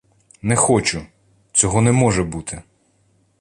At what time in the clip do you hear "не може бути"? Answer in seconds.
1.81-2.63